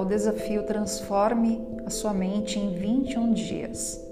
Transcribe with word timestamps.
ao 0.00 0.06
desafio 0.06 0.62
Transforme 0.62 1.60
a 1.84 1.90
sua 1.90 2.14
mente 2.14 2.58
em 2.58 2.72
21 2.72 3.34
dias. 3.34 4.02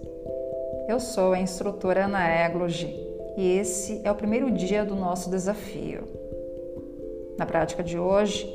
Eu 0.86 1.00
sou 1.00 1.32
a 1.32 1.40
instrutora 1.40 2.04
Ana 2.04 2.28
Eglogi 2.28 2.94
e 3.38 3.56
esse 3.56 4.02
é 4.04 4.12
o 4.12 4.14
primeiro 4.14 4.50
dia 4.50 4.84
do 4.84 4.94
nosso 4.94 5.30
desafio. 5.30 6.04
Na 7.38 7.46
prática 7.46 7.82
de 7.82 7.98
hoje, 7.98 8.46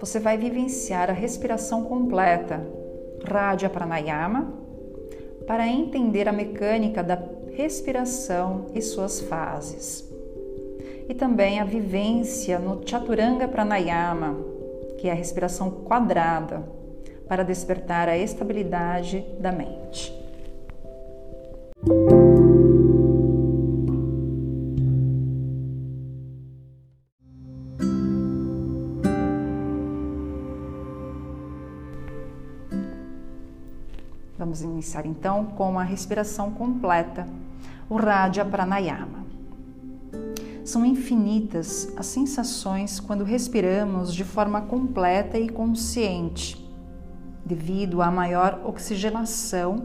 você 0.00 0.18
vai 0.18 0.36
vivenciar 0.36 1.08
a 1.08 1.12
respiração 1.12 1.84
completa, 1.84 2.60
Radha 3.22 3.70
Pranayama, 3.70 4.52
para 5.46 5.68
entender 5.68 6.26
a 6.26 6.32
mecânica 6.32 7.04
da 7.04 7.22
respiração 7.52 8.66
e 8.74 8.82
suas 8.82 9.20
fases. 9.20 10.12
E 11.08 11.14
também 11.14 11.60
a 11.60 11.64
vivência 11.64 12.58
no 12.58 12.80
Chaturanga 12.84 13.46
Pranayama, 13.46 14.36
que 14.98 15.06
é 15.06 15.12
a 15.12 15.14
respiração 15.14 15.70
quadrada, 15.70 16.79
para 17.30 17.44
despertar 17.44 18.08
a 18.08 18.18
estabilidade 18.18 19.24
da 19.38 19.52
mente. 19.52 20.12
Vamos 34.36 34.62
iniciar 34.62 35.06
então 35.06 35.44
com 35.44 35.78
a 35.78 35.84
respiração 35.84 36.50
completa, 36.50 37.28
o 37.88 37.94
Radha 37.94 38.44
Pranayama. 38.44 39.24
São 40.64 40.84
infinitas 40.84 41.92
as 41.96 42.06
sensações 42.06 42.98
quando 42.98 43.22
respiramos 43.22 44.12
de 44.12 44.24
forma 44.24 44.62
completa 44.62 45.38
e 45.38 45.48
consciente, 45.48 46.59
devido 47.54 48.00
à 48.00 48.10
maior 48.10 48.60
oxigenação 48.64 49.82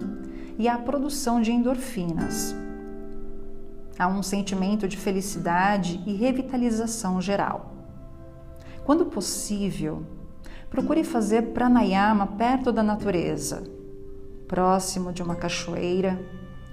e 0.58 0.68
à 0.68 0.78
produção 0.78 1.42
de 1.42 1.52
endorfinas. 1.52 2.56
Há 3.98 4.08
um 4.08 4.22
sentimento 4.22 4.88
de 4.88 4.98
felicidade 4.98 6.02
e 6.06 6.14
revitalização 6.14 7.20
geral. 7.20 7.74
Quando 8.84 9.08
possível, 9.08 10.04
procure 10.70 11.04
fazer 11.04 11.54
pranayama 11.54 12.28
perto 12.28 12.72
da 12.72 12.84
natureza 12.84 13.64
próximo 14.48 15.12
de 15.12 15.24
uma 15.24 15.36
cachoeira, 15.36 16.20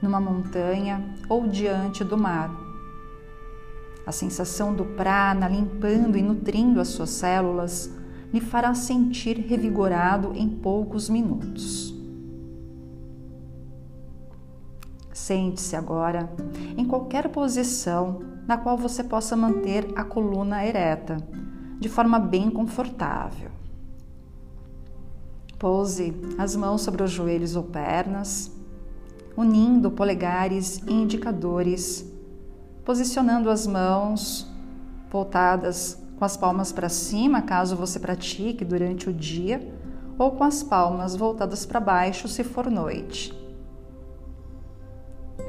numa 0.01 0.20
montanha 0.20 1.17
ou 1.27 1.47
diante 1.47 2.05
do 2.05 2.19
mar. 2.19 2.51
A 4.05 4.13
sensação 4.13 4.75
do 4.75 4.85
prana 4.85 5.48
limpando 5.48 6.19
e 6.19 6.23
nutrindo 6.23 6.81
as 6.81 6.89
suas 6.89 7.11
células 7.11 7.91
lhe 8.33 8.41
fará 8.41 8.75
sentir 8.75 9.36
revigorado 9.38 10.33
em 10.34 10.48
poucos 10.48 11.08
minutos. 11.08 11.94
Sente-se 15.12 15.77
agora 15.77 16.33
em 16.77 16.84
qualquer 16.84 17.28
posição 17.28 18.20
na 18.47 18.56
qual 18.56 18.77
você 18.77 19.05
possa 19.05 19.36
manter 19.36 19.86
a 19.94 20.02
coluna 20.02 20.64
ereta, 20.64 21.19
de 21.78 21.89
forma 21.89 22.19
bem 22.19 22.50
confortável. 22.50 23.50
Pouse 25.58 26.12
as 26.39 26.56
mãos 26.56 26.83
sobre 26.83 27.05
os 27.05 27.11
joelhos 27.11 27.55
ou 27.55 27.62
pernas, 27.62 28.50
unindo 29.36 29.91
polegares 29.91 30.78
e 30.89 30.92
indicadores, 30.92 32.05
posicionando 32.84 33.48
as 33.48 33.67
mãos 33.67 34.50
voltadas 35.08 36.02
com 36.23 36.27
as 36.27 36.37
palmas 36.37 36.70
para 36.70 36.89
cima, 36.89 37.42
caso 37.42 37.74
você 37.74 37.98
pratique 37.98 38.64
durante 38.64 39.11
o 39.11 39.13
dia, 39.13 39.61
ou 40.17 40.30
com 40.30 40.45
as 40.45 40.63
palmas 40.63 41.17
voltadas 41.17 41.67
para 41.67 41.80
baixo, 41.80 42.29
se 42.29 42.45
for 42.45 42.70
noite. 42.70 43.35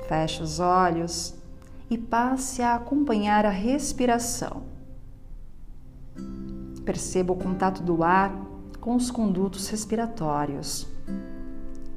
Feche 0.07 0.41
os 0.41 0.59
olhos 0.59 1.35
e 1.91 1.95
passe 1.95 2.63
a 2.63 2.73
acompanhar 2.73 3.45
a 3.45 3.51
respiração. 3.51 4.63
Perceba 6.83 7.33
o 7.33 7.37
contato 7.37 7.83
do 7.83 8.03
ar 8.03 8.35
com 8.81 8.95
os 8.95 9.11
condutos 9.11 9.67
respiratórios. 9.67 10.87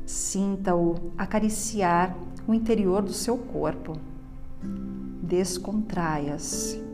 Sinta-o 0.04 0.96
acariciar 1.16 2.14
o 2.46 2.52
interior 2.52 3.00
do 3.00 3.14
seu 3.14 3.38
corpo. 3.38 3.96
Descontraia-se. 5.22 6.85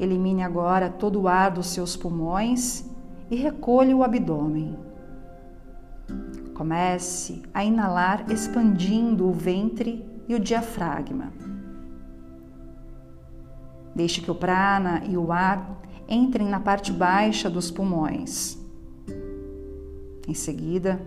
Elimine 0.00 0.42
agora 0.42 0.88
todo 0.88 1.20
o 1.20 1.28
ar 1.28 1.50
dos 1.50 1.66
seus 1.66 1.94
pulmões 1.94 2.90
e 3.30 3.36
recolha 3.36 3.94
o 3.94 4.02
abdômen. 4.02 4.74
Comece 6.54 7.42
a 7.52 7.62
inalar 7.62 8.24
expandindo 8.32 9.28
o 9.28 9.32
ventre 9.32 10.02
e 10.26 10.34
o 10.34 10.40
diafragma. 10.40 11.30
Deixe 13.94 14.22
que 14.22 14.30
o 14.30 14.34
prana 14.34 15.02
e 15.04 15.18
o 15.18 15.30
ar 15.32 15.82
entrem 16.08 16.48
na 16.48 16.60
parte 16.60 16.90
baixa 16.90 17.50
dos 17.50 17.70
pulmões. 17.70 18.58
Em 20.26 20.32
seguida, 20.32 20.98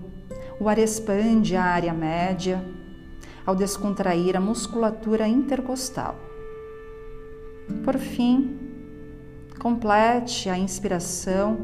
o 0.59 0.69
ar 0.69 0.77
expande 0.77 1.55
a 1.55 1.63
área 1.63 1.93
média 1.93 2.63
ao 3.43 3.55
descontrair 3.55 4.37
a 4.37 4.39
musculatura 4.39 5.27
intercostal. 5.27 6.15
Por 7.83 7.97
fim, 7.97 8.72
complete 9.59 10.49
a 10.49 10.57
inspiração 10.57 11.57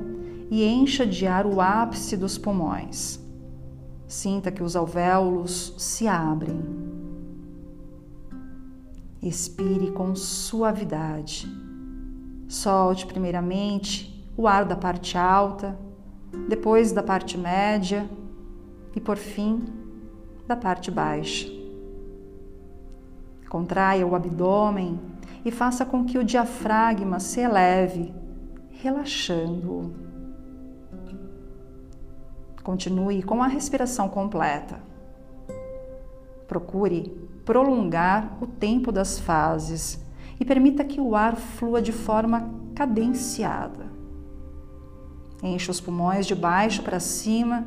e 0.49 0.63
encha 0.65 1.05
de 1.05 1.27
ar 1.27 1.45
o 1.45 1.61
ápice 1.61 2.15
dos 2.15 2.37
pulmões. 2.37 3.19
Sinta 4.07 4.51
que 4.51 4.63
os 4.63 4.75
alvéolos 4.75 5.73
se 5.77 6.07
abrem. 6.07 6.59
Expire 9.21 9.91
com 9.91 10.15
suavidade 10.15 11.47
Solte 12.49 13.05
primeiramente 13.05 14.27
o 14.35 14.47
ar 14.47 14.65
da 14.65 14.75
parte 14.75 15.15
alta, 15.15 15.77
depois 16.47 16.91
da 16.91 17.03
parte 17.03 17.37
média 17.37 18.09
e 18.95 18.99
por 18.99 19.17
fim 19.17 19.65
da 20.47 20.55
parte 20.55 20.89
baixa. 20.89 21.47
Contraia 23.47 24.05
o 24.05 24.15
abdômen 24.15 24.99
e 25.43 25.51
faça 25.51 25.85
com 25.85 26.05
que 26.05 26.17
o 26.17 26.23
diafragma 26.23 27.19
se 27.19 27.39
eleve, 27.39 28.13
relaxando-o. 28.71 29.93
Continue 32.63 33.23
com 33.23 33.41
a 33.41 33.47
respiração 33.47 34.09
completa. 34.09 34.81
Procure 36.47 37.09
prolongar 37.45 38.37
o 38.41 38.47
tempo 38.47 38.91
das 38.91 39.19
fases 39.19 40.03
e 40.39 40.45
permita 40.45 40.83
que 40.83 41.01
o 41.01 41.15
ar 41.15 41.35
flua 41.35 41.81
de 41.81 41.91
forma 41.91 42.49
cadenciada. 42.75 43.87
Enche 45.41 45.71
os 45.71 45.79
pulmões 45.79 46.27
de 46.27 46.35
baixo 46.35 46.83
para 46.83 46.99
cima 46.99 47.65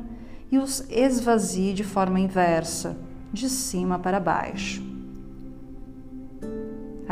e 0.51 0.57
os 0.57 0.87
esvazie 0.89 1.73
de 1.73 1.83
forma 1.83 2.19
inversa, 2.19 2.97
de 3.31 3.49
cima 3.49 3.97
para 3.97 4.19
baixo. 4.19 4.92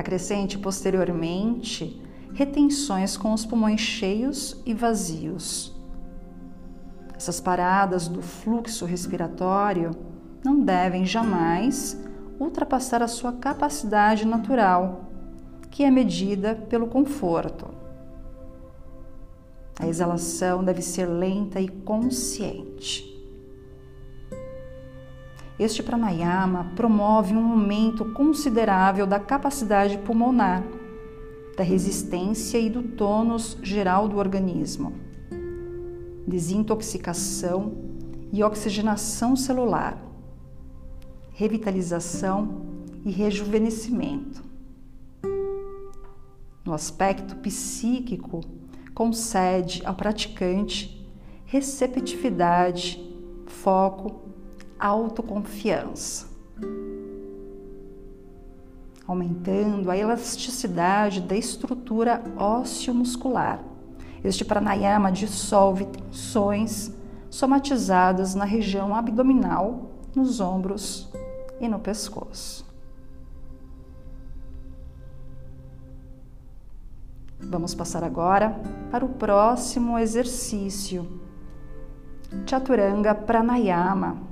Acrescente 0.01 0.57
posteriormente 0.57 2.01
retenções 2.33 3.15
com 3.15 3.33
os 3.33 3.45
pulmões 3.45 3.81
cheios 3.81 4.59
e 4.65 4.73
vazios. 4.73 5.79
Essas 7.15 7.39
paradas 7.39 8.07
do 8.07 8.19
fluxo 8.19 8.83
respiratório 8.83 9.91
não 10.43 10.59
devem 10.59 11.05
jamais 11.05 12.03
ultrapassar 12.39 13.03
a 13.03 13.07
sua 13.07 13.33
capacidade 13.33 14.25
natural 14.25 15.11
que 15.69 15.83
é 15.83 15.91
medida 15.91 16.55
pelo 16.55 16.87
conforto. 16.87 17.67
A 19.79 19.85
exalação 19.85 20.63
deve 20.63 20.81
ser 20.81 21.05
lenta 21.05 21.61
e 21.61 21.69
consciente. 21.69 23.10
Este 25.59 25.83
pranayama 25.83 26.71
promove 26.75 27.35
um 27.35 27.51
aumento 27.51 28.05
considerável 28.13 29.05
da 29.05 29.19
capacidade 29.19 29.97
pulmonar, 29.99 30.63
da 31.55 31.63
resistência 31.63 32.57
e 32.57 32.69
do 32.69 32.81
tônus 32.81 33.57
geral 33.61 34.07
do 34.07 34.17
organismo, 34.17 34.93
desintoxicação 36.27 37.73
e 38.31 38.43
oxigenação 38.43 39.35
celular, 39.35 40.01
revitalização 41.33 42.61
e 43.03 43.11
rejuvenescimento. 43.11 44.41
No 46.63 46.73
aspecto 46.73 47.35
psíquico, 47.37 48.41
concede 48.93 49.81
ao 49.85 49.95
praticante 49.95 51.01
receptividade, 51.45 52.97
foco, 53.45 54.30
autoconfiança, 54.81 56.27
aumentando 59.07 59.91
a 59.91 59.97
elasticidade 59.97 61.21
da 61.21 61.35
estrutura 61.35 62.23
ósseo-muscular 62.35 63.63
Este 64.23 64.45
pranayama 64.45 65.11
dissolve 65.11 65.85
tensões 65.85 66.91
somatizadas 67.29 68.35
na 68.35 68.45
região 68.45 68.95
abdominal, 68.95 69.91
nos 70.15 70.39
ombros 70.39 71.09
e 71.59 71.67
no 71.67 71.79
pescoço. 71.79 72.69
Vamos 77.39 77.73
passar 77.73 78.03
agora 78.03 78.55
para 78.91 79.03
o 79.03 79.09
próximo 79.09 79.97
exercício. 79.97 81.19
Chaturanga 82.45 83.15
Pranayama. 83.15 84.30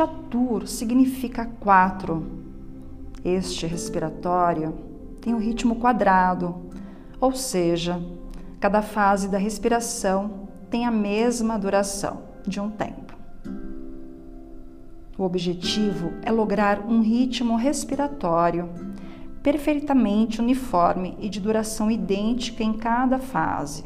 Chatur 0.00 0.66
significa 0.66 1.44
quatro. 1.60 2.24
Este 3.22 3.66
respiratório 3.66 4.72
tem 5.20 5.34
um 5.34 5.38
ritmo 5.38 5.76
quadrado, 5.76 6.70
ou 7.20 7.34
seja, 7.34 8.02
cada 8.58 8.80
fase 8.80 9.28
da 9.28 9.36
respiração 9.36 10.48
tem 10.70 10.86
a 10.86 10.90
mesma 10.90 11.58
duração 11.58 12.22
de 12.46 12.58
um 12.58 12.70
tempo. 12.70 13.14
O 15.18 15.22
objetivo 15.22 16.14
é 16.22 16.32
lograr 16.32 16.80
um 16.88 17.02
ritmo 17.02 17.56
respiratório 17.56 18.70
perfeitamente 19.42 20.40
uniforme 20.40 21.14
e 21.20 21.28
de 21.28 21.42
duração 21.42 21.90
idêntica 21.90 22.64
em 22.64 22.72
cada 22.72 23.18
fase. 23.18 23.84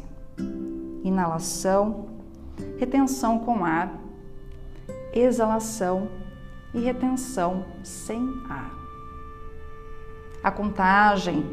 Inalação, 1.03 2.05
retenção 2.79 3.37
com 3.37 3.65
ar, 3.65 4.04
exalação 5.15 6.09
e 6.73 6.79
retenção 6.79 7.65
sem 7.81 8.21
ar. 8.49 8.71
A 10.43 10.51
contagem 10.51 11.43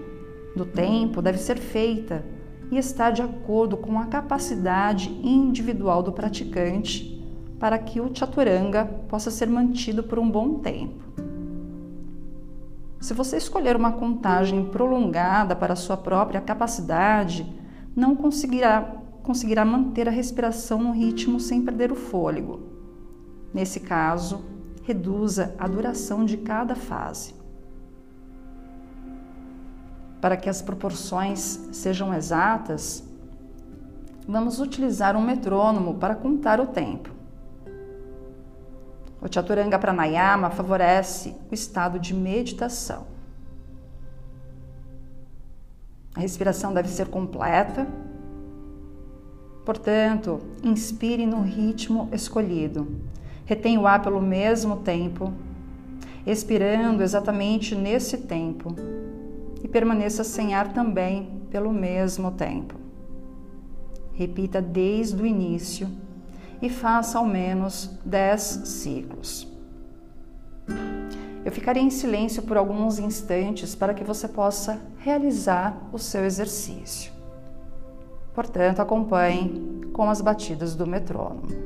do 0.55 0.67
tempo 0.67 1.23
deve 1.23 1.39
ser 1.39 1.57
feita 1.57 2.25
e 2.71 2.77
está 2.77 3.11
de 3.11 3.23
acordo 3.23 3.77
com 3.77 3.99
a 3.99 4.07
capacidade 4.07 5.09
individual 5.23 6.03
do 6.03 6.13
praticante 6.13 7.23
para 7.59 7.79
que 7.79 8.01
o 8.01 8.11
chaturanga 8.13 8.85
possa 9.09 9.31
ser 9.31 9.47
mantido 9.47 10.03
por 10.03 10.19
um 10.19 10.29
bom 10.29 10.59
tempo. 10.59 11.01
Se 13.01 13.15
você 13.15 13.37
escolher 13.37 13.77
uma 13.77 13.93
contagem 13.93 14.65
prolongada 14.65 15.55
para 15.55 15.77
sua 15.77 15.97
própria 15.97 16.41
capacidade, 16.41 17.47
não 17.95 18.17
conseguirá, 18.17 18.81
conseguirá 19.23 19.65
manter 19.65 20.09
a 20.09 20.11
respiração 20.11 20.83
no 20.83 20.93
ritmo 20.93 21.39
sem 21.39 21.63
perder 21.63 21.93
o 21.93 21.97
fôlego. 21.97 22.72
Nesse 23.53 23.81
caso, 23.81 24.45
reduza 24.83 25.55
a 25.59 25.69
duração 25.69 26.25
de 26.25 26.37
cada 26.37 26.75
fase. 26.75 27.35
Para 30.21 30.37
que 30.37 30.49
as 30.49 30.63
proporções 30.63 31.41
sejam 31.73 32.15
exatas, 32.15 33.05
vamos 34.27 34.61
utilizar 34.61 35.17
um 35.17 35.23
metrônomo 35.23 35.95
para 35.95 36.15
contar 36.15 36.61
o 36.61 36.67
tempo. 36.67 37.11
O 39.21 39.33
Chaturanga 39.33 39.79
Pranayama 39.79 40.51
favorece 40.51 41.37
o 41.51 41.55
estado 41.55 41.99
de 41.99 42.13
meditação. 42.15 43.07
A 46.15 46.21
respiração 46.21 46.75
deve 46.75 46.89
ser 46.89 47.09
completa. 47.09 47.87
Portanto, 49.65 50.41
inspire 50.63 51.25
no 51.25 51.41
ritmo 51.41 52.09
escolhido. 52.13 53.01
Retenha 53.53 53.79
o 53.79 53.87
ar 53.87 54.01
pelo 54.01 54.19
mesmo 54.19 54.79
tempo, 54.79 55.31
expirando 56.27 57.03
exatamente 57.03 57.75
nesse 57.75 58.17
tempo. 58.17 58.75
E 59.63 59.69
permaneça 59.69 60.25
sem 60.25 60.55
ar 60.55 60.73
também 60.73 61.43
pelo 61.51 61.71
mesmo 61.71 62.31
tempo. 62.31 62.77
Repita 64.15 64.63
desde 64.63 65.23
o 65.23 65.27
início 65.27 65.87
e 66.63 66.71
faça 66.71 67.19
ao 67.19 67.27
menos 67.27 67.91
10 68.07 68.41
ciclos. 68.41 69.47
Eu 71.45 71.53
ficarei 71.53 71.83
em 71.83 71.91
silêncio 71.91 72.45
por 72.45 72.57
alguns 72.57 72.99
instantes 72.99 73.75
para 73.75 73.93
que 73.93 74.03
você 74.03 74.27
possa 74.29 74.81
realizar 74.97 75.77
o 75.93 75.99
seu 75.99 76.25
exercício. 76.25 77.13
Portanto, 78.35 78.81
acompanhe 78.81 79.83
com 79.93 80.09
as 80.09 80.23
batidas 80.23 80.75
do 80.75 80.87
metrônomo. 80.87 81.62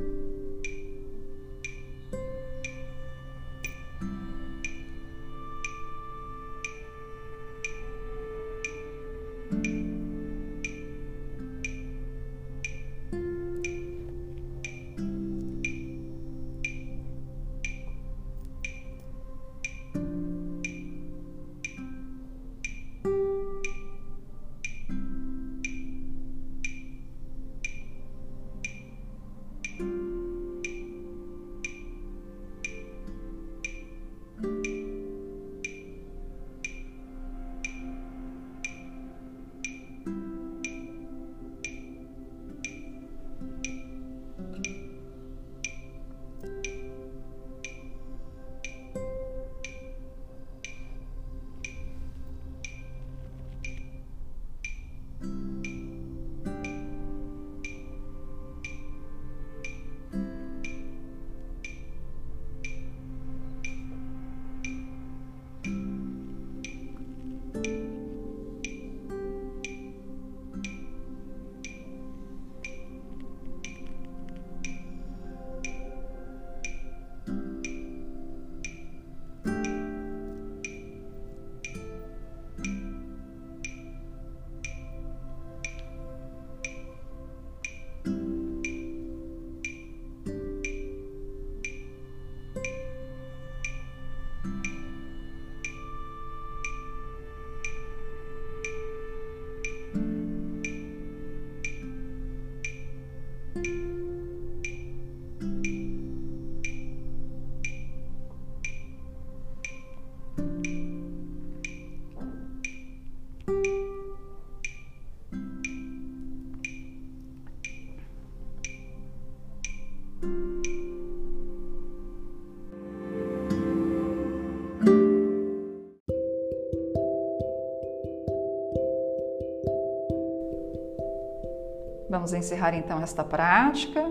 Vamos 132.09 132.33
encerrar 132.33 132.75
então 132.75 133.01
esta 133.01 133.25
prática. 133.25 134.05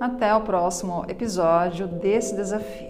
Até 0.00 0.34
o 0.34 0.40
próximo 0.40 1.04
episódio 1.08 1.86
desse 1.86 2.34
desafio. 2.34 2.89